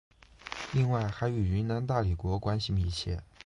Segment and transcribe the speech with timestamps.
[0.73, 3.21] 另外还与云南大理国关系密切。